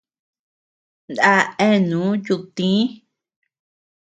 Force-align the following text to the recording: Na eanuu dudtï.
Na 1.15 1.33
eanuu 1.65 2.11
dudtï. 2.25 2.71